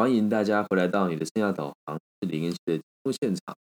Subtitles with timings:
[0.00, 3.56] 欢迎大家回来到你的生涯导航是林恩熙的节目现场。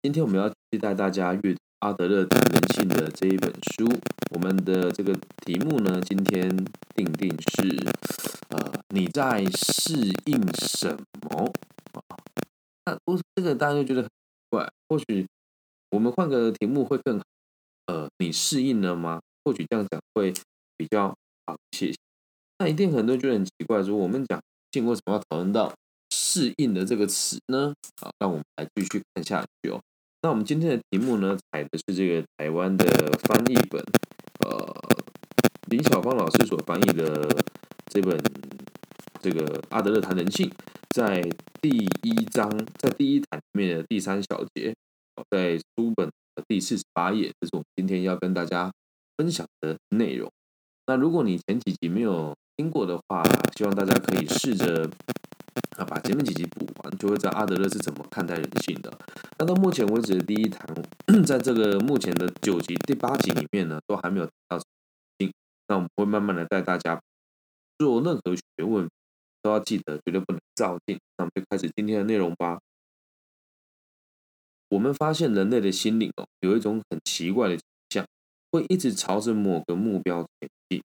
[0.00, 3.86] 今天我们要继续带大家阅读阿德勒谈人性的这一本书。
[4.30, 6.48] 我们的这个题目呢，今天
[6.94, 7.92] 定定是
[8.48, 11.52] 呃你在适应什么
[11.92, 12.16] 啊？
[12.86, 14.10] 那我这个大家就觉得很
[14.48, 15.26] 怪，或许
[15.90, 17.24] 我们换个题目会更好。
[17.88, 19.20] 呃，你适应了吗？
[19.44, 20.32] 或许这样讲会
[20.78, 21.14] 比较
[21.44, 21.92] 好一些。
[22.60, 24.40] 那一定很多人觉得很奇怪，说我们讲。
[24.84, 25.72] 为什么要讨论到
[26.10, 27.72] 适应的这个词呢？
[28.00, 29.80] 好，那我们来继续看下去哦。
[30.22, 32.84] 那我们今天的题目呢，采的是这个台湾的
[33.22, 33.80] 翻译本，
[34.44, 34.74] 呃，
[35.68, 37.28] 林小芳老师所翻译的
[37.86, 38.20] 这本
[39.20, 40.50] 这个阿德勒谈人性，
[40.90, 41.22] 在
[41.60, 41.68] 第
[42.02, 44.74] 一章，在第一谈里面的第三小节，
[45.30, 48.72] 在书本的第四十八页，这是我们今天要跟大家
[49.16, 50.28] 分享的内容。
[50.86, 53.22] 那如果你前几集没有，听过的话，
[53.54, 54.88] 希望大家可以试着
[55.76, 58.90] 啊把前面几集补完，就会知道阿德勒是怎么看待人性的。
[59.38, 60.66] 那到目前为止的第一堂，
[61.24, 64.58] 在这个目前的九集、第八集里面呢，都还没有到
[65.18, 65.30] 性。
[65.68, 66.98] 那我们会慢慢的带大家
[67.76, 68.88] 做任何学问，
[69.42, 70.98] 都要记得绝对不能照进。
[71.18, 72.58] 那我们就开始今天的内容吧。
[74.70, 78.06] 我们发现人类的心灵哦，有一种很奇怪的倾向，
[78.50, 80.82] 会一直朝着某个目标前进。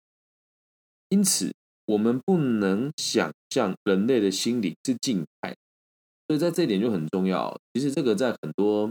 [1.08, 1.52] 因此，
[1.86, 5.54] 我们不能想象人类的心理是静态，
[6.26, 7.56] 所以在这一点就很重要。
[7.72, 8.90] 其实这个在很多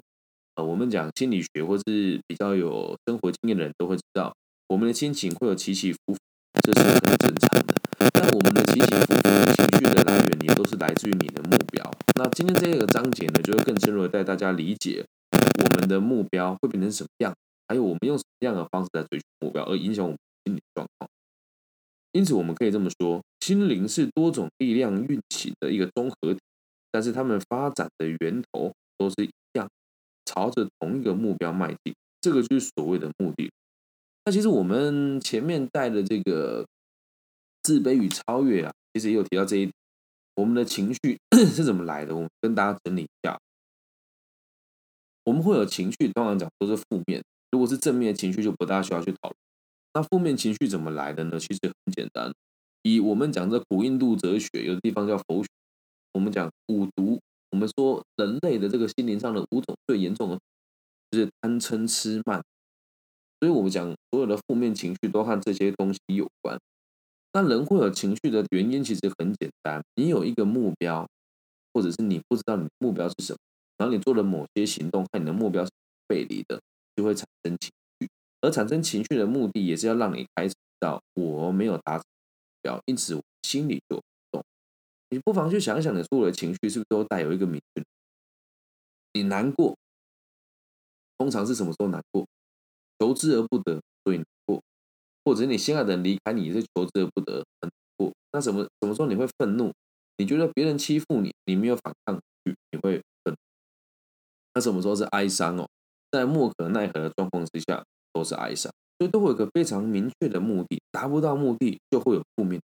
[0.55, 4.33] 呃，我们讲心理学或是比较有生活经验的人都会知道，
[4.69, 6.17] 我们的心情会有起起伏伏，
[6.63, 7.75] 这是很正常的。
[8.13, 11.91] 但我们的起起伏伏情绪的来源，也都是来自于你的目标。
[12.17, 17.35] 那今天这个章节呢，就会更深入的带大家理解我们的目标会变成什么样，
[17.67, 21.09] 还有我们用什么样的方式来追求目标，而影响我们心理状况。
[22.15, 26.39] 因此，我们可以这么说：心灵是多种力量运行的一个综合体，
[26.89, 29.69] 但是它们发展的源头都是一样，
[30.23, 31.93] 朝着同一个目标迈进。
[32.21, 33.51] 这个就是所谓的目的。
[34.23, 36.65] 那其实我们前面带的这个
[37.63, 39.73] 自卑与超越啊，其实也有提到这一点。
[40.35, 41.19] 我们的情绪
[41.53, 42.15] 是怎么来的？
[42.15, 43.37] 我们跟大家整理一下。
[45.25, 47.21] 我们会有情绪，通常讲都是负面。
[47.51, 49.35] 如果是正面的情绪，就不大需要去讨论。
[49.95, 51.39] 那负面情绪怎么来的呢？
[51.39, 52.29] 其实很简单，
[52.83, 55.47] 以我们讲这古印度哲学，有的地方叫佛学。
[56.11, 57.17] 我们讲五毒，
[57.51, 60.39] 我们说人类的这个心灵上的五种最严重的，
[61.09, 62.43] 就是贪嗔痴慢。
[63.39, 66.59] 所以我们讲所有的负面情绪都和这些东西有关。
[67.31, 71.07] 那人会有情绪的原因其实很简单，你有一个目标，
[71.73, 73.39] 或者是你不知道你的目标是什么，
[73.77, 75.71] 然后你做了某些行动和你的目标是
[76.05, 76.61] 背离的，
[76.97, 77.71] 就会产生情。
[78.45, 83.99] 而产生情绪的目的，也是要让你开始到我没有达成目标，因此心里就
[84.31, 84.43] 动。
[85.09, 87.83] 你不妨去想想，你所有的情绪是不是都带有一个明确？
[89.13, 89.75] 你难过，
[91.17, 92.27] 通常是什么时候难过？
[92.99, 94.61] 求之而不得，所以难过；
[95.23, 98.13] 或者你心爱的人离开你，是求之而不得，很难过。
[98.31, 99.73] 那什么什么时候你会愤怒？
[100.17, 103.37] 你觉得别人欺负你，你没有反抗，你会愤怒。
[104.53, 105.67] 那什么时候是哀伤哦？
[106.11, 107.83] 在莫可奈何的状况之下。
[108.15, 112.61] 都是哀伤，所以都会有个非常明确的目的，达不到目的就会有负面。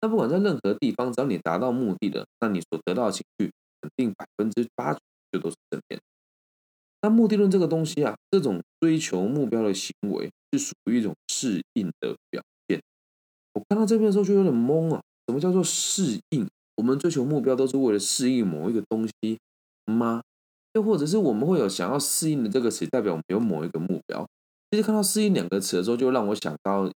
[0.00, 5.00] 那不管在任何地方，只要你达到目的了，那你所得到的情绪肯定百分之八九
[5.32, 6.00] 就都是正面。
[7.02, 12.80] 那目的论这个东西啊，这种追求目标的行为是属于一种适应的表现。
[13.54, 16.46] 我看到这边的时候就有点懵啊，什么叫做适应？
[16.76, 19.38] 我们追求目标都是为了适应某一个东西
[19.86, 20.22] 吗？
[20.74, 24.28] 又或者是我们会有想要适应的这个词，代表我们有某一个目标？
[24.70, 26.90] 其实看到“适应”两个词的时候，就让我想到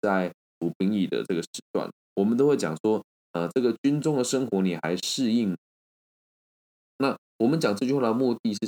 [0.00, 5.56] 在服兵役的这个时段，我们都会讲说，呃，这个军中的生活你还适应？
[6.98, 8.60] 那我们讲这句话的目的是，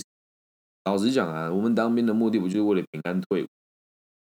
[0.84, 3.46] 老实讲啊，我们当兵的目的不就是为了平安退伍？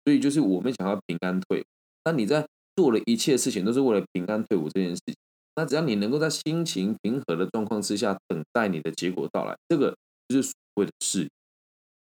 [0.05, 1.63] 所以就是我们想要平安退伍。
[2.03, 5.15] 那你在做的一切事情都是为了平安退伍这件事情，
[5.55, 9.97] 那只要你能够在心情平和的状况之下等待你的结果到来，这个
[10.27, 11.29] 就是所谓的适应。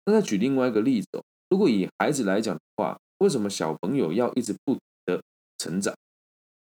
[0.05, 1.23] 那再举另外一个例子哦。
[1.49, 5.21] 如果以孩子来讲的话，为什么小朋友要一直不停的
[5.57, 5.95] 成长？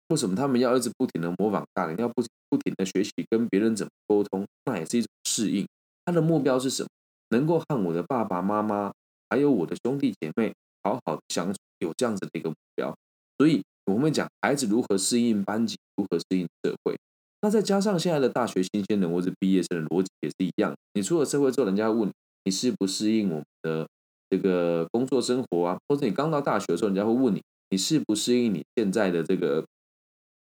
[0.08, 4.46] 为什么他们要一直不停的模仿大人，要不不停的学习跟别人怎么沟通？
[4.64, 5.66] 那也是一种适应。
[6.04, 6.88] 他的目标是什么？
[7.30, 8.92] 能够和我的爸爸妈妈
[9.28, 10.54] 还有我的兄弟姐妹
[10.84, 12.96] 好好相处，有这样子的一个目标。
[13.36, 16.96] 所以我们讲孩子如何适应班级，如何适应社会。
[17.42, 20.72] 那再加上现在的大学新鲜人或者毕业生的逻辑也是一样。
[20.94, 22.10] 你出了社会之后，人家问
[22.44, 23.88] 你适不适应我们的？
[24.28, 29.64] 这个工作生活啊，或者你刚到大学的时候，人家会问你，你适不适应你现在的这个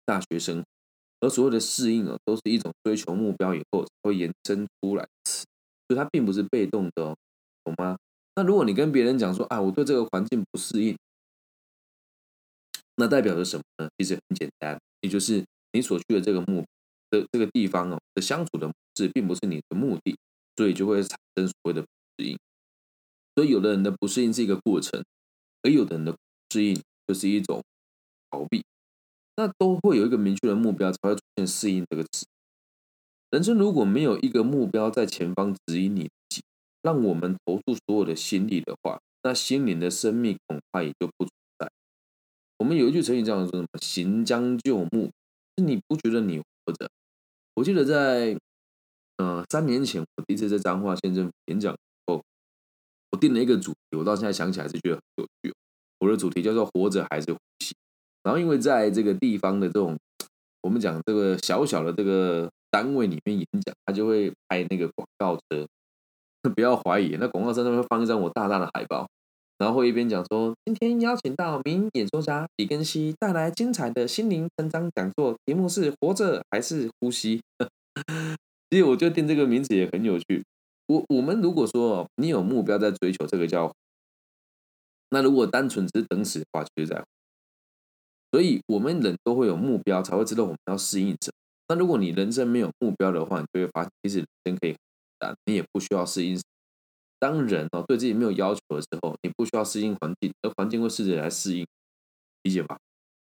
[0.06, 0.66] 大学生活？
[1.22, 5.46] 而所谓的适应啊，都是一种追求目标以后会延伸出来的词，
[5.88, 7.16] 所以它并不是被动的哦，
[7.64, 7.98] 懂吗？
[8.36, 10.96] 那如果你跟别人讲说啊，我对这个环境不适应，
[12.98, 13.90] 那代表着什么呢？
[13.98, 16.64] 其实很简单，也就是你所去的这个目
[17.10, 20.16] 的这个地方哦的相处的模式，并不是你的目的，
[20.58, 21.88] 所以就会产生所谓的不
[22.18, 22.38] 适应。
[23.36, 25.04] 所以有的人的不适应是一个过程，
[25.62, 26.16] 而有的人的
[26.50, 27.62] 适应就是一种
[28.32, 28.64] 逃避。
[29.38, 32.26] 那都会有一个明确的目标，才会出现适应这个词。
[33.32, 36.42] 人生如果没有一个目标在前方指引你自己，
[36.82, 41.30] 让我们投注所有的心力的话，那心灵的生命恐怕也就不存
[41.60, 41.70] 在。
[42.60, 45.12] 我们有一句成语叫做什么“行将就木”，
[45.62, 46.90] 你不觉得你活着？
[47.56, 48.38] 我记得在
[49.18, 51.76] 呃三年前，我第一次在彰化县政府演讲，
[53.16, 55.56] 我定了一个主题，我到现在想起来是觉得很有趣。
[56.00, 57.74] 我的主题叫做“活着还是呼吸”。
[58.24, 59.98] 然后，因为在这个地方的这种，
[60.62, 65.66] 我们讲这个小小的这个单位里面演讲，他就会拍那个广告车。
[66.54, 69.08] 不要怀疑，那广告车上面会放一张我大大的海报，
[69.58, 77.42] 然后会一边讲说：“今天邀请到名演说家李根熙带来精彩的心灵成长讲座，题目是‘活着还是呼吸’。
[78.70, 80.44] ”其实我觉得定这个名字也很有趣。
[80.88, 83.72] 我我们如果说你有目标在追求，这个叫；
[85.10, 87.04] 那如果单纯只是等死的话，就是在。
[88.32, 91.32] 所以，我们人都会有目标，才会知道我们要适应什么。
[91.70, 94.80] 那如果你人生没有目标的话，你就会发现，其实人生可以很简
[95.20, 96.40] 单，你也不需要适应。
[97.18, 101.66] 当人哦对自己没有要求的时候，你不需要适应环境，而环境会试着来适应，
[102.44, 102.78] 理解吧？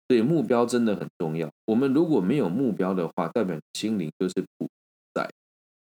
[0.07, 1.49] 所以目标真的很重要。
[1.65, 4.69] 我们如果没有目标的话，代表心灵就是不。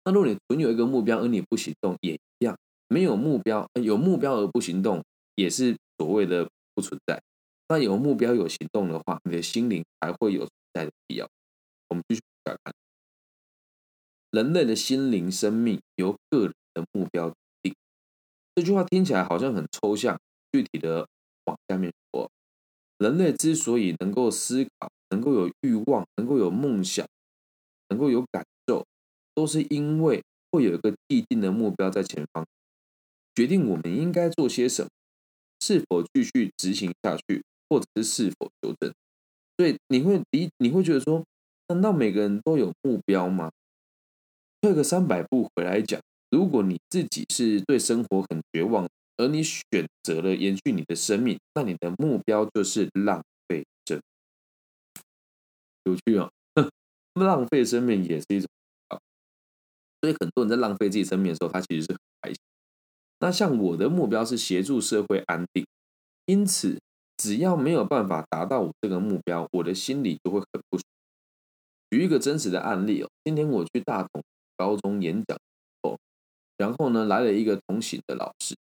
[0.09, 2.57] 那如果你存有一个目标而你不行动，也一样。
[2.87, 5.03] 没有目标，有目标而不行动，
[5.35, 7.21] 也是所谓的不存在。
[7.67, 11.29] 那有目标、有行动的话，你的心灵才会有存在的必要。
[11.89, 12.73] 我们继续看看，
[14.31, 17.31] 人类的心灵生命由个人的目标
[17.61, 17.75] 定。
[18.55, 20.19] 这句话听起来好像很抽象，
[20.51, 21.07] 具体的
[21.45, 22.31] 往下面说，
[22.97, 27.05] 人类之所以能够思考、能够有欲望、能够有梦想、
[27.89, 28.43] 能够有感，
[29.33, 32.45] 都是因为会有一个既定的目标在前方，
[33.35, 34.89] 决定我们应该做些什么，
[35.59, 37.43] 是否继续执行下去。
[37.71, 38.91] 或者是是否修正，
[39.55, 41.23] 所以你会你你会觉得说，
[41.67, 43.51] 难道每个人都有目标吗？
[44.59, 54.01] 退个三百步回来讲，如果你自己是对生活很绝望，而你选择了延续你的生命，那你的目标就是浪费生
[55.83, 56.31] 有趣啊！
[57.13, 58.49] 浪费生命也是一种，
[60.01, 62.37] 所以很多人在浪费自己生命的时候，他其实是很开心。
[63.19, 65.65] 那像我的目标是协助社会安定，
[66.25, 66.77] 因此。
[67.21, 70.87] 只要没有办法达到我这个目标，我的心里就会很不舒服。
[71.91, 74.23] 举一个真实的案例哦，今天我去大同
[74.55, 75.37] 高中演讲
[75.81, 75.99] 哦，
[76.55, 78.55] 然后呢来了一个同行的老师，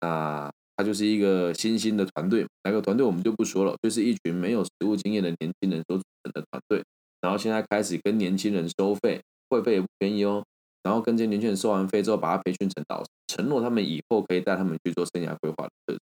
[0.00, 6.84] 那他就是一个新兴的团队，哪个团队我们就不说了，就是一群没有实务经验的年轻人所组成的团队，
[7.20, 9.20] 然后现在开始跟年轻人收费，
[9.50, 10.44] 会费也不便宜哦，
[10.82, 15.98] 然后跟这些年轻人收完费之后，把他培训成导师，承诺他们以后可以带他们去做生涯规划的。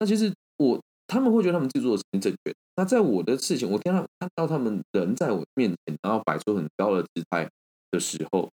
[0.00, 0.32] 那其实。
[0.60, 2.52] 我他们会觉得他们自己做的事情正确。
[2.74, 7.48] 那在我的事情，我听到看到他们人在我面前，然后摆出很高的姿态
[7.92, 8.50] 的时候，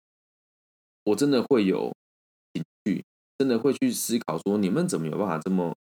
[1.04, 1.94] 我真的会有
[2.52, 3.04] 情绪，
[3.38, 5.76] 真的会去思考说，你们怎么有办法这么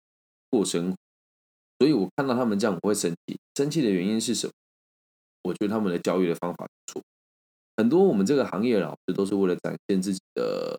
[0.51, 0.93] 过生？
[1.79, 3.39] 所以我看到他们这样，我会生气。
[3.55, 4.53] 生气的原因是什么？
[5.45, 7.01] 我觉得他们的教育的方法错。
[7.79, 10.79] 很多我们这个行业老师都是为了展现自己的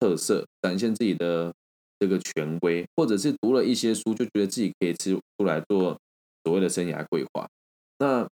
[0.00, 1.52] 特色，展现自己的。
[2.02, 6.00] 这个权威，或者是读了一些书，就觉得自己可以吃出来做
[6.42, 7.46] 所谓的生涯规划。
[7.98, 8.26] 那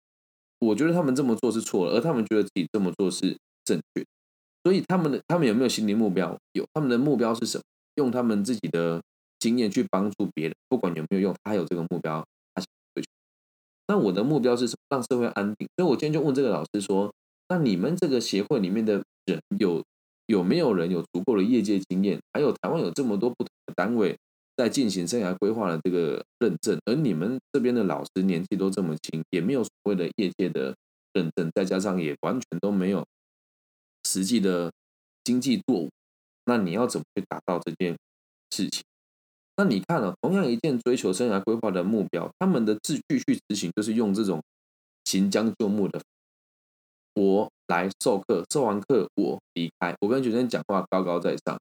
[0.60, 4.06] 我觉得他们这么做是错了，而他们觉得自己这么做是正确。
[4.64, 6.40] 所以他们的他们有没有心灵目标？
[6.54, 7.64] 有，他们的目标是什么？
[7.96, 9.02] 用他们自己的
[9.38, 13.10] 经验去帮助别人，不管有没有用，他有这个目标，他想追求。
[13.90, 14.96] 那我的目标是什么？
[14.96, 15.68] 让社会安定。
[15.76, 17.14] 所以我今天就问这个老师说：，
[17.50, 19.84] 那你们这个协会里面的人有？
[20.30, 22.20] 有没有人有足够的业界经验？
[22.34, 24.13] 还有台湾有这么多不同的单位
[24.58, 30.75] 在进行生涯规划的这个认证，而你们这边的老师年纪都这么轻，也没有所谓的业界的
[31.13, 33.06] 认证，再加上也完全都没有
[34.04, 34.70] 实际的
[35.24, 35.89] 经济作物，
[36.44, 37.96] 那你要怎么去达到这件
[38.51, 38.84] 事情？
[39.56, 44.44] 那你看了同样一件追求生涯规划的目标，他们的自继续执行就是用这种
[45.06, 46.01] 行将就木的。
[47.17, 49.95] 我来授课，授完课我离开。
[50.01, 51.59] 我跟学生讲话高高在上。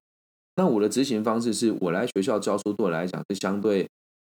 [0.55, 3.89] 那我的执行方式是我来学校教书，对我来讲是相对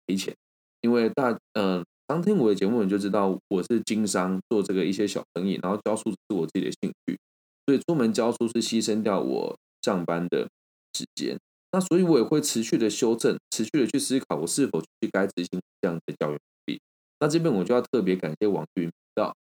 [0.05, 0.35] 赔钱，
[0.81, 7.17] 因为大嗯常听我的节目，你就知道我是经商，做这个一些小生意，然后教书是我自己的兴趣，
[7.65, 10.47] 所以出门教书是牺牲掉我上班的
[10.93, 11.35] 时间。
[11.71, 16.79] 那所以我也会持续的修正，持续的去思考，我是否去该执行这样的教育目的。
[17.19, 19.35] 那这边我就要特别感谢网易云频道，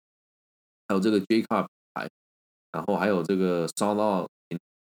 [0.94, 2.08] 还有这个 J Car 牌，
[2.70, 4.28] 然后还有这个烧到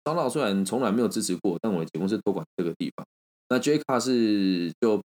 [0.06, 3.06] 烧到，虽然从来没有支持过，但我的节目是托管这个地方。
[3.50, 5.02] 那 J Car 是就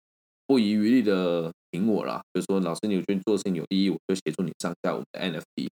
[0.48, 5.68] 不遗余力的挺我啦，就说老师你觉得做事情有意义，我就协助你上架我们的 NFT。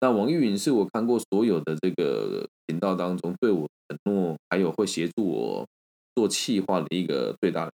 [0.00, 5.66] 那网易云是我看过所有的这个频道当中对我承诺，还有会协助我
[6.14, 7.72] 做企划的一个最大的，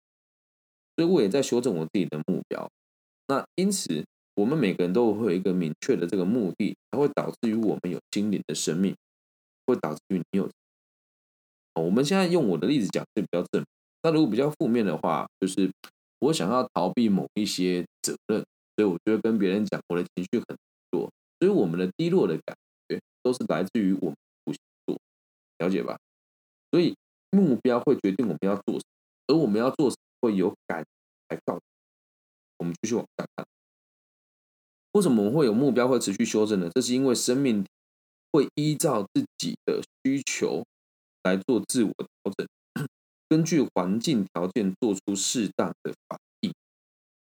[0.95, 2.71] 所以我也在修正我自己的目标。
[3.27, 8.95] 那因此，我们每个人都会有一个明确的这个目的，才会导致于我们有心灵的生命，
[9.67, 10.51] 会导致于你有。
[11.75, 13.65] 我们现在用我的例子讲是比较正，
[14.03, 15.71] 那如果比较负面的话，就是
[16.19, 18.45] 我想要逃避某一些责任，
[18.77, 20.57] 所以我觉得跟别人讲我的情绪很
[20.91, 22.57] 弱，所以我们的低落的感
[22.89, 24.99] 觉都是来自于我们不想做，
[25.59, 25.99] 了解吧？
[26.71, 26.95] 所以
[27.31, 28.83] 目标会决定我们要做什么，
[29.29, 30.85] 而我们要做什么会有感
[31.29, 31.61] 来告诉。
[32.59, 33.47] 我们继续往下看，
[34.93, 36.71] 为什么我们会有目标会持续修正呢？
[36.75, 37.65] 这是因为生命
[38.31, 40.63] 会依照自己的需求
[41.23, 42.47] 来做自我调整，
[43.29, 46.53] 根据环境条件做出适当的反应。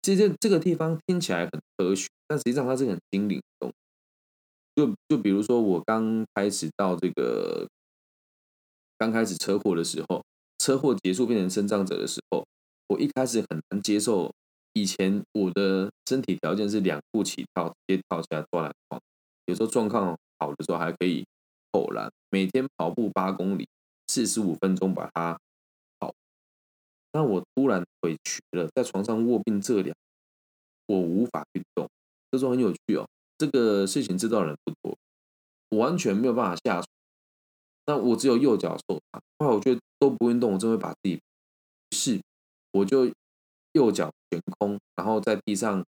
[0.01, 3.72] 这这这个地方听起来很科学，但实际上它是很心灵的。
[4.75, 7.67] 就就比如说我刚开始到这个
[8.98, 10.22] 刚开始车祸的时候，
[10.58, 12.46] 车祸结束变成生长者的时候，
[12.88, 14.34] 我一开始很难接受。
[14.74, 19.00] 以前我的身体条件是两步起跳，直接跳起来抓篮筐，
[19.46, 21.24] 有时候状况好的时候还可以
[21.72, 22.12] 投篮。
[22.32, 23.68] 每天跑步八公里，
[24.08, 25.38] 四十五分钟把它
[26.00, 26.12] 跑。
[27.12, 29.96] 但我突然腿瘸了，在床上卧病这两，
[30.88, 31.88] 我无法运动。
[32.32, 34.98] 这时候很有趣哦，这个事情知道人不多，
[35.70, 36.88] 我完全没有办法下床。
[37.86, 41.22] 那我只有右脚受伤，后来我觉得都不运动，我真会把自己，
[41.92, 42.20] 是
[42.72, 43.12] 我就。
[43.74, 45.84] 右脚悬空，然后在地上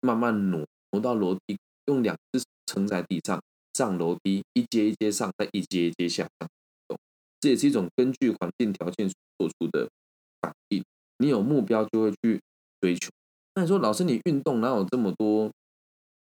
[0.00, 6.28] 慢慢挪挪到楼梯，用两只手撑在地上上楼梯，一阶一阶上，再一阶一阶下。
[7.40, 9.88] 这也是一种根据环境条件做出的
[10.40, 10.82] 反应。
[11.18, 12.40] 你有目标就会去
[12.80, 13.10] 追求。
[13.54, 15.50] 那你说老师，你运动哪有这么多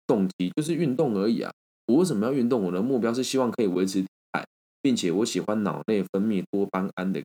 [0.07, 0.51] 动机？
[0.55, 1.51] 就是运动而已啊！
[1.87, 2.63] 我为什么要运动？
[2.63, 4.45] 我的目标是希望可以维持体态，
[4.81, 7.21] 并且我喜欢脑内分泌多巴胺的。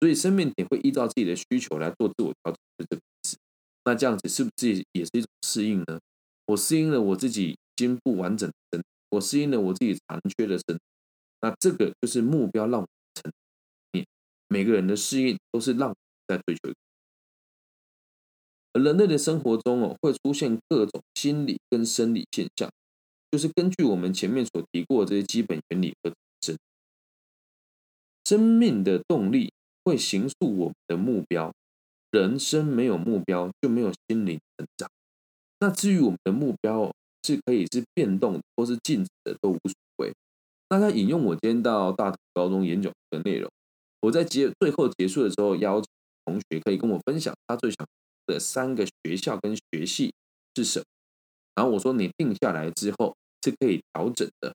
[0.00, 3.36] 所以生命体会依照自己的需求来做自我调整，的这个意思。
[3.84, 6.00] 那这样子是不是也是一种适应呢？
[6.46, 10.78] 我适应了我自己已经不完整的身，我适应了我自己残缺的身。
[11.42, 13.30] 那这个就是目标让我成。
[14.52, 15.94] 每个人的适应都是让我
[16.26, 16.72] 在追求。
[18.72, 22.68] 而人类的生活中哦，会出现各种心理跟生理现象，
[23.30, 26.56] 就是根据我们前面所提过的这些基本原理而生。
[28.24, 29.52] 生命的动力。
[29.90, 31.52] 会形塑我们的目标。
[32.12, 34.88] 人生没有目标，就没有心灵成长。
[35.58, 36.92] 那至于我们的目标
[37.24, 40.12] 是可以是变动或是静止的，都无所谓。
[40.68, 43.50] 那他引用我今天到大同高中演讲的内容，
[44.00, 45.88] 我在结最后结束的时候，邀请
[46.24, 47.86] 同学可以跟我分享他最想
[48.26, 50.12] 的三个学校跟学系
[50.56, 50.84] 是什么。
[51.56, 54.54] 然后我说，你定下来之后是可以调整的。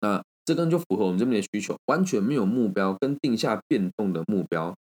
[0.00, 0.22] 那。
[0.48, 4.74] 这根就符合我们这边的需求，完全没有目标跟定下变动的目标，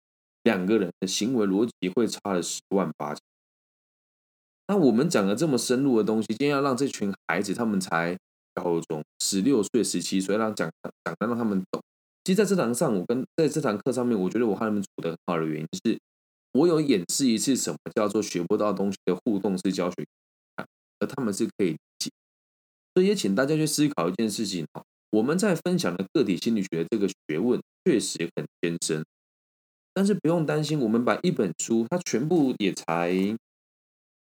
[0.43, 3.19] 两个人的行为逻辑会差了十万八千。
[4.69, 8.17] 那我们讲了这么深入的东西，今天要让这群孩子他们才
[8.53, 10.71] 高中十六岁、十七岁，让讲
[11.03, 11.81] 讲的让他们懂。
[12.23, 15.99] 其实在这堂上，我跟在这堂课上面，我觉得我和他们处的很好的原因是，
[16.53, 19.95] 我有演示一次什么叫做学不到东西的互动式教学，
[20.99, 22.09] 而他们是可以理解。
[22.95, 24.65] 所以也请大家去思考一件事情。
[25.09, 29.05] 我们在分享的个体心理学这个学问确实很艰深，
[29.93, 33.37] 但是不用担心，我们把一本书，它全部也才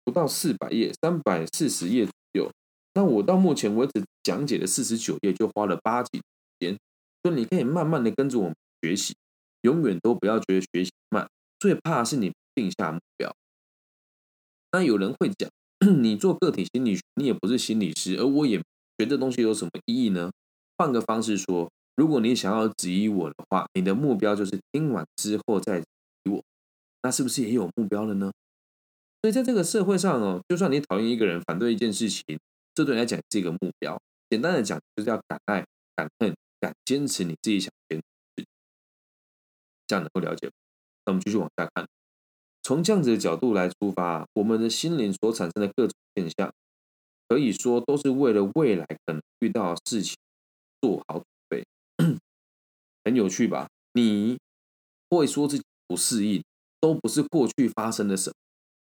[0.04, 2.52] 不到四百页，三百四十页左右。
[2.94, 6.24] 那我到目前为止讲解的四十九页，就花了八集时
[6.60, 6.78] 间。
[7.22, 9.16] 所以你可以慢慢的跟着我们学习，
[9.62, 11.28] 永远都不要觉得学习慢。
[11.60, 13.36] 最怕是你定下目标。
[14.72, 15.50] 那有人会讲，
[16.02, 18.60] 你做个体心理学，你也不是心理师，而我也
[18.98, 20.32] 学这东西有什么意义呢？
[20.80, 25.86] 换个方式说，如果你想要质疑我的话，你的目标就是听完之后再质
[26.24, 26.42] 疑我，
[27.04, 28.32] 那是不是也有目标了呢？
[29.22, 32.24] 所以在这个社会上哦，就算你讨厌一个人，反对一件事情，
[32.74, 34.02] 这对你来讲是一个目标。
[34.30, 35.66] 简单的讲，就是要敢爱、
[35.98, 38.46] 敢恨、敢坚持你自己想坚持，
[39.86, 40.50] 这样能够了解。
[41.06, 41.86] 那我们继续往下看。
[42.64, 46.54] 从这样子的角度来出发，我们的心灵所产生的各种现象，
[47.28, 50.16] 可以说都是为了未来可能遇到的事情
[50.82, 51.66] 做好准备。
[53.06, 53.68] 很有趣吧？
[53.94, 54.38] 你
[55.10, 56.44] 会说自己不适应，
[56.80, 58.36] 都不是过去发生的什么，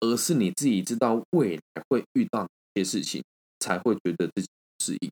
[0.01, 3.23] 而是你自己知道未来会遇到哪些事情，
[3.61, 5.11] 才会觉得自己不适应。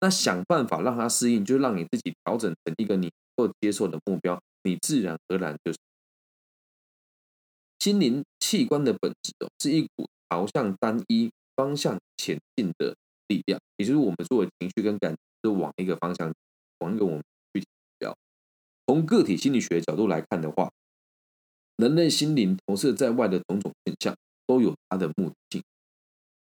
[0.00, 5.78] 那想办法让它适应，就让你自己调整成一个你能够接受的目标，你自然而然就是
[7.80, 12.94] 心灵器官的本质哦，是一股朝向单一方向前进的
[13.26, 16.32] 力量，也就是我们所有的情绪跟感都往一个方向，
[16.80, 18.16] 往一个我们具体目标。
[18.86, 20.70] 从个体心理学角度来看的话，
[21.76, 24.16] 人类心灵投射在外的种种现象
[24.46, 25.62] 都有它的目的性。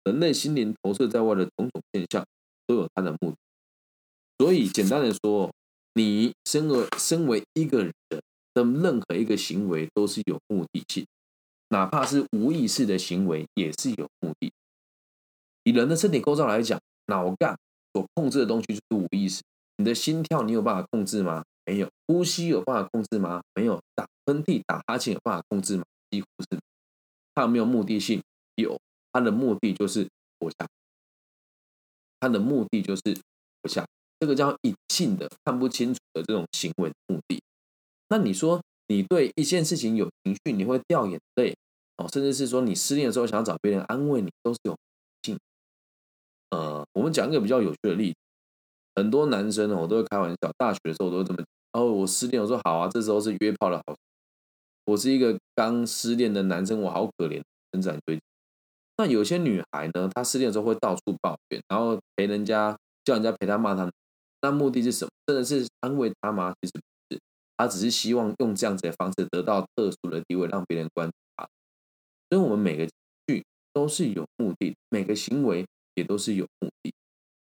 [0.05, 2.25] 人类心灵投射在外的种种现象。
[2.69, 3.37] 都有它的目的，
[4.37, 5.51] 所以简单的说，
[5.95, 8.21] 你身为身为一个人的
[8.53, 11.07] 任何一个行为都是有目的性，
[11.71, 14.53] 哪怕是无意识的行为也是有目的。
[15.65, 17.59] 以人的身体构造来讲，脑干
[17.99, 19.43] 所控制的东西就是无意识。
[19.77, 21.43] 你的心跳你有办法控制吗？
[21.67, 21.89] 没有。
[22.07, 23.43] 呼吸有办法控制吗？
[23.55, 23.81] 没有。
[23.95, 25.83] 打喷嚏、打哈欠有办法控制吗？
[26.11, 26.61] 几乎是。
[27.35, 28.23] 它有没有目的性？
[28.55, 28.79] 有。
[29.13, 30.69] 它的目的就是活下。
[32.21, 33.03] 它的目的就是
[33.63, 33.85] 活下，
[34.21, 37.41] 这个叫隐性的、看不清楚的这种行为目的。
[38.09, 41.57] 那你说，你对一件事情有情绪，你会掉眼泪
[41.97, 44.77] 哦，甚至是说你失恋的时候想找别人安慰你，都是有。
[46.99, 48.17] 我们讲一个比较有趣的例子，
[48.97, 51.39] 很多男生，我都会开玩笑，大学的时候都会这么
[51.73, 53.95] 哦，我失恋，我说好啊，这时候是约炮的好。
[54.87, 57.41] 我是一个刚失恋的男生，我好可怜，
[57.71, 58.19] 成长堆。
[58.97, 63.89] 那有些女孩呢，她失恋的时候会到处抱怨，然后陪人家叫人家陪她骂她，
[64.43, 65.11] 那目的是什么？
[65.25, 66.53] 真的是安慰她吗？
[66.61, 67.21] 其实不是，
[67.57, 71.47] 她只是希望用这样子的方式得到特殊的地位，让别人关注她。
[72.29, 72.89] 所以，我们每个
[73.29, 75.65] 剧都是有目的，每个行为
[75.99, 76.93] 也都是有目的。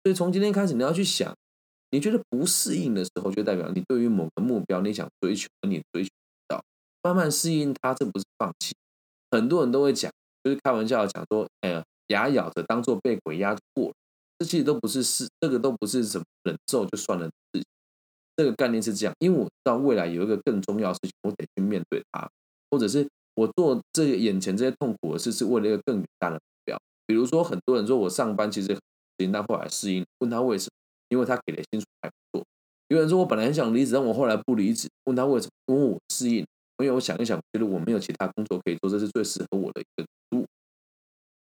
[0.03, 1.35] 所以，从今天开始，你要去想，
[1.91, 6.63] 你觉得不适应的时候，就代表你对于某个目标你想追求，你追求不到，
[7.03, 8.73] 慢慢适应它，这不是放弃。
[9.29, 10.11] 很多人都会讲。
[10.41, 13.93] 就是开玩笑讲说，哎呀，牙咬着当做被鬼压过，
[14.37, 17.63] 这其实都不是事，这个都不是什么忍受就算了的事情。
[18.37, 22.25] 这个概念是这样，因为我知道未来有一个更重要的事情，我得去面对它，
[22.71, 26.39] 或者是我做这眼前这些痛苦的事，是为了一个更大的。
[27.09, 28.77] 比如说，很多人说我上班其实
[29.17, 30.69] 很但后来适应，问他为什么？
[31.09, 32.45] 因为他给的薪水还不错。
[32.89, 35.73] 有人说我本来很想离职，但我后来不离职，问他为什么？
[35.73, 36.45] 因为我适应。
[36.77, 40.45] 因为我想一想，觉得我没有其他工作可以做，这是最适合我的一个路。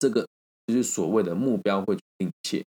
[0.00, 0.26] 这个
[0.66, 2.62] 就是所谓的目标会决定一切。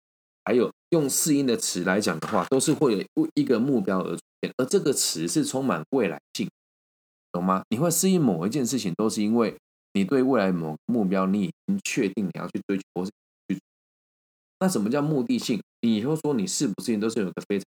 [0.45, 6.49] 还有用适应的词来讲的话，都是会有一个目标而出现，而这个词是充满未来性，
[7.34, 7.63] 懂吗？
[7.69, 9.58] 你会适应某一件事情，都是因为
[9.93, 13.12] 你对未来某目标你已经确定你要去追求或是
[13.47, 13.60] 去。
[14.60, 15.62] 那什么叫目的性？
[15.82, 17.65] 你以后说你适不适应，都是有个非常。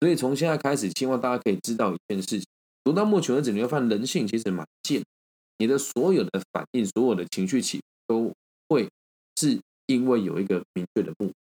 [0.00, 2.44] 所以从现在开始，希望大家可以知道一件事情。
[2.82, 5.02] 读到目前为止，你会发现人性其实蛮贱。
[5.58, 8.32] 你的所有的反应、所有的情绪起都
[8.68, 8.88] 会
[9.36, 11.34] 是因为有一个明确的目的。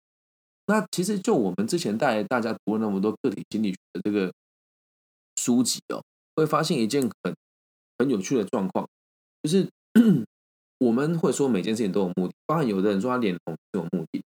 [0.66, 4.30] 那其实就我们之前带大家读了那么多个体心理学的这个
[5.36, 6.04] 书籍哦，
[6.36, 7.34] 会发现一件很
[8.00, 8.88] 很有趣的状况，
[9.42, 9.68] 就是
[10.80, 14.22] 我们会说每件事情都有目的，包含有的人说他脸红是有目的。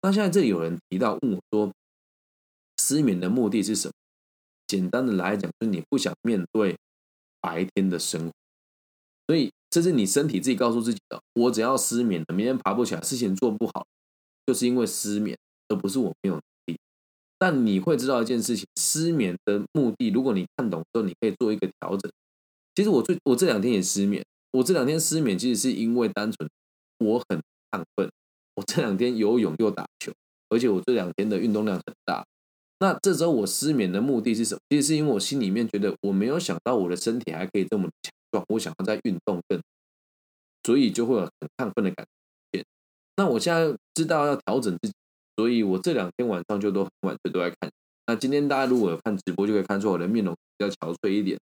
[0.00, 1.70] 那现在这里有人提到问我说，
[2.80, 3.92] 失眠的目的是什么？
[4.66, 6.74] 简单的来讲，就是你不想面对
[7.42, 8.32] 白天的生活，
[9.26, 11.20] 所以这是你身体自己告诉自己的。
[11.34, 13.86] 我只要失眠了，明天爬不起来，事情做不好，
[14.46, 15.36] 就是因为失眠，
[15.68, 16.78] 而不是我没有能力。
[17.38, 22.10] 但你会知道一件事情，失眠的目的，如果你看懂之后，你可以做一个调整。
[22.74, 26.48] 其实我最我这两天也失眠，我这两天失眠其实是因为单纯
[26.98, 27.38] 我很
[27.70, 28.10] 亢奋，
[28.54, 30.12] 我这两天游泳又打球，
[30.48, 32.24] 而且我这两天的运动量很大。
[32.80, 34.60] 那这时候我失眠的目的是什么？
[34.70, 39.60] 其实是因为我心里面觉得我没有想到我的身体还可以这么强壮，我想要再运动更，
[40.64, 42.04] 所以就会有很亢奋的感
[42.50, 42.64] 觉。
[43.16, 44.94] 那我现在知道要调整自己，
[45.36, 47.70] 所以我这两天晚上就都很晚睡都在看。
[48.06, 51.38] 那今天大家如果有看直播，就可以看出我的面容比较憔悴一点。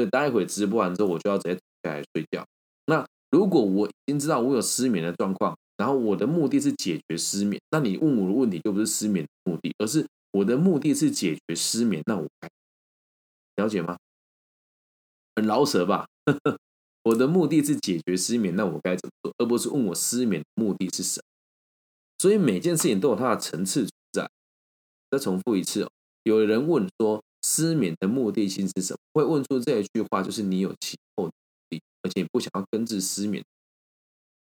[0.00, 2.42] 所以待会直播完之后，我就要直接下来睡觉。
[2.86, 10.06] 那如果我已经知道我有失眠的状况，然后我的目的是解决失眠，那你问我的问题就不是失眠的目的，而是。
[10.32, 12.48] 我的目的是解决失眠，那我该
[13.56, 13.98] 了解吗？
[15.34, 16.06] 很老舍吧？
[17.02, 19.34] 我的目的是解决失眠，那我该怎么做？
[19.38, 21.24] 而不是问我失眠的目的是什么？
[22.18, 24.30] 所以每件事情都有它的层次在。
[25.10, 25.90] 再重复一次哦，
[26.22, 28.98] 有人问说失眠的目的性是什么？
[29.14, 31.30] 会问出这一句话，就是你有其后
[32.02, 33.44] 而且不想要根治失眠。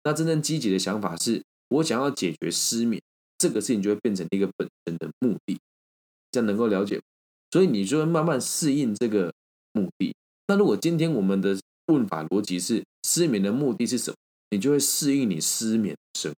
[0.04, 3.02] 那真正积极的想法是，我想要解决失眠
[3.38, 5.58] 这个事情，就会变成一个本身的目的，
[6.32, 7.02] 这样能够了解。
[7.52, 9.34] 所以你就会慢慢适应这个
[9.72, 10.14] 目的。
[10.48, 14.18] 那如果今天我们的问法逻辑是失眠的目的是什么，
[14.52, 16.34] 你就会适应你失眠的生。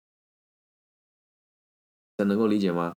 [2.16, 2.94] 这样能够理解吗？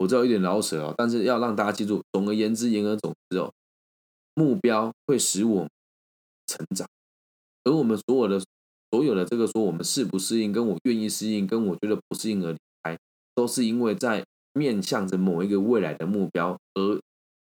[0.00, 3.52] 我知道有点老舍哦，但是要让大家记住，总而言之，言而总之哦，
[4.34, 5.68] 目标会使我
[6.48, 6.88] 成长，
[7.62, 8.44] 而我们所有的。
[8.92, 12.98] 所有的这个说我们适不适应，跟我愿意适应，跟我觉得不适应而离开，
[13.36, 17.00] 都是因为在面向着某一个未来的目标而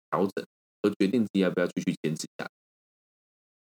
[0.10, 0.44] 调整，
[0.82, 2.48] 而决定自己要不要继续坚持下。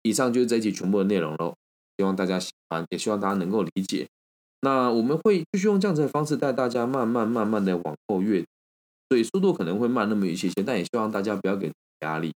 [0.00, 1.54] 以上就是这一集全部的内容喽，
[1.98, 4.08] 希望大家喜欢，也希望大家能够理解。
[4.62, 8.42] 那我们会继续用这样子的方式带大家慢慢慢慢的往后越，
[9.08, 12.28] 所以速度可能会慢那么一些些，但也希望大家不要给压力，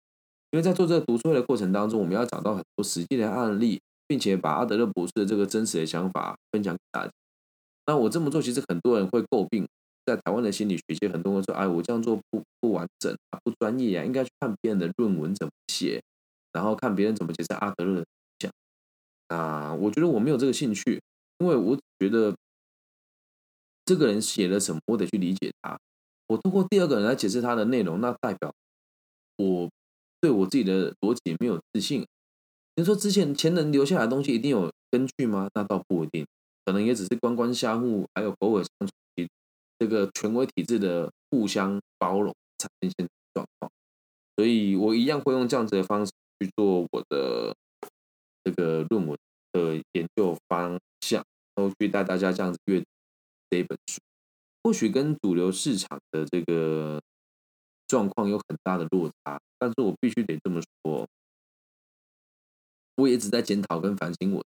[0.51, 3.81] 因为在做这个读书会的过程当中，我们要找到很多实际的案例。
[4.09, 7.13] 并且把阿德勒博士的这个真实的想法分享给大家。
[7.87, 9.67] 那我这么做，其实很多人会诟病，
[10.05, 16.01] 在台湾的心理学界，很多人说：“哎，我这样做不不完整啊，不专业啊，应该去看别人的论文怎么写，
[16.53, 18.07] 然后看别人怎么解释阿德勒的
[18.39, 18.53] 想。”
[19.37, 21.01] 啊，我觉得我没有这个兴趣，
[21.39, 22.33] 因为我觉得
[23.85, 25.77] 这个人写了什么，我得去理解他。
[26.29, 28.53] 我通过第二个人来解释他的内容，那代表
[29.37, 29.71] 我
[30.21, 32.07] 对我自己的逻辑没有自信。
[32.75, 35.49] 你说之前前人留下来的东西一定有根据吗？
[35.55, 36.27] 那倒不一定，
[36.65, 38.93] 可能也只是官官相护，还有偶尔相处，
[39.79, 43.71] 这个权威体制的互相包容产生现状况。
[44.37, 47.55] 所以我一样会用这样子的方式去做我的
[48.45, 49.17] 这个论文
[49.53, 52.87] 的研究方向，然后去带大家这样子阅读
[53.49, 53.99] 这一本书。
[54.67, 57.01] 或许跟主流市场的这个
[57.87, 61.07] 状况有很大的落差，但是我必须得这么说。
[62.97, 64.45] 我也一直在检讨跟反省我，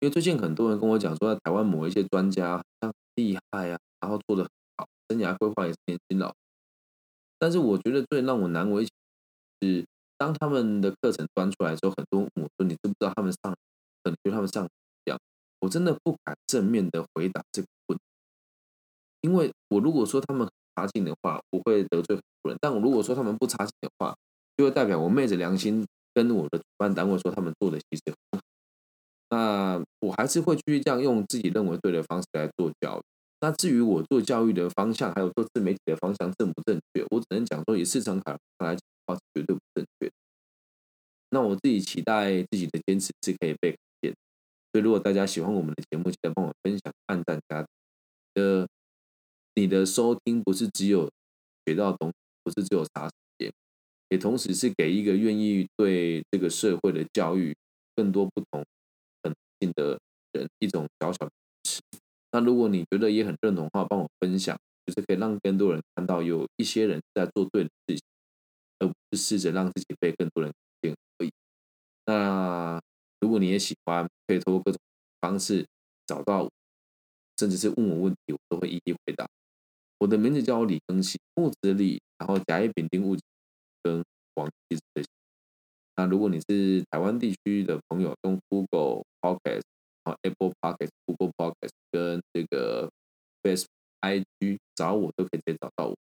[0.00, 6.34] 因为最近很多人跟我讲说，在台湾某一些专家像厉害啊，然后做的很好，生涯规划也是年轻老。
[7.38, 8.86] 但是我觉得最让我难为
[9.60, 9.84] 是，
[10.16, 13.54] 当他们的课程端出来之后，很多我说你知不知道他们上，
[14.02, 15.20] 可能他们上一样，
[15.60, 17.68] 我真的不敢正面的回答这个，
[19.20, 24.14] 因为我如果说他们差劲的话，我会得罪很多人；但我如果说他们不差劲的话，
[24.56, 25.86] 就会代表我昧着良心。
[26.14, 28.44] 跟我的主办单位说，他们做的其实很好。
[29.30, 33.02] 那我还是会继续这样用自己认为对的方式来做教育。
[33.40, 40.10] 那至于我做教育的方向，还有做自媒体的方向正不正确，我只能讲说以市场看来讲的话，绝对不正确。
[41.30, 44.12] 那我自己期待自己的坚持是可以被看见。
[44.72, 47.64] 所以如果大家喜欢我们的节目，记得帮我分享、按赞、加。
[48.34, 48.66] 呃，
[49.58, 51.10] 你的收听不是只有
[51.66, 53.10] 学到东西，不是只有查。
[54.10, 57.54] 也同时是给一个愿意对这个社会的教育
[57.94, 58.64] 更多不同
[59.20, 60.00] 可能性的
[60.32, 61.30] 人一种小小的
[61.62, 61.80] 支持。
[62.32, 68.00] 那如果你觉得也很认同的话，帮我分享，就是可以让更多人看到有一些人在做对的事情，
[68.78, 71.30] 而不是试着让自己被更多人看见而已。
[72.06, 72.80] 那
[73.20, 74.80] 如果你也喜欢，可以通过各种
[75.20, 75.66] 方式
[76.06, 76.50] 找到我，
[77.36, 79.28] 甚至是问我问题，我都会一一回答。
[79.98, 83.16] 我的名字叫李庚希，木子李，然后甲乙丙丁戊。
[83.80, 84.02] 跟
[84.34, 85.08] 黄记这些。
[85.96, 89.62] 那如果你是台湾地区的朋友，用 Google Podcast、
[90.02, 92.90] 然后 Apple Podcast、Google Podcast 跟这个
[93.40, 93.66] Facebook、
[94.00, 95.96] IG 找我，都可以直接找到我。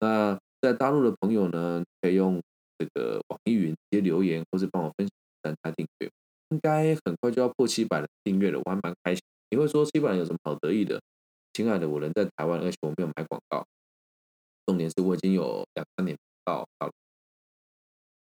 [0.00, 2.42] 那在大陆的朋友呢，可以用
[2.76, 5.08] 这个网易云直接留言，或是帮我分
[5.44, 6.10] 享、加订阅。
[6.50, 9.22] 应该很快就要破七百的订阅了，我还蛮开心。
[9.50, 11.00] 你会说七百人有什么好得意的？
[11.52, 13.64] 亲爱的，我人在台湾，而且我没有买广告。
[14.66, 16.92] 重点是我已经有两三年到到了。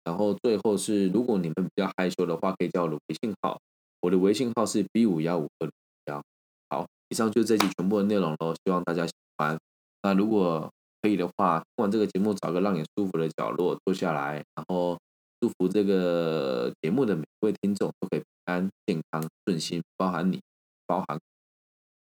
[0.06, 3.60] 然后最后是，如果你们比较害羞的话，可以加我的微信号，
[4.02, 5.70] 我的微信号是 B 五幺五二
[6.06, 6.24] 幺。
[6.70, 9.60] 好，以上就是这期全部的内容喽，希望大家喜欢。
[10.02, 14.98] 那如果可以的话，听完这个节目，找个让你舒服的角落坐下来，然后
[15.42, 20.40] 祝福这个节目的每位听众都可以平安、健康、顺心，包含你，
[20.88, 21.20] 包含。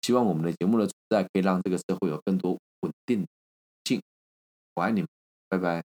[0.06, 3.26] 希望我们的节目的存在可以让这个社会有更多稳定
[3.86, 4.00] 性。
[4.76, 5.08] 我爱你们，
[5.50, 5.95] 拜拜。